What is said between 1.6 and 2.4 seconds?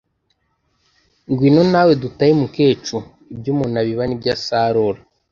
nawe dutahe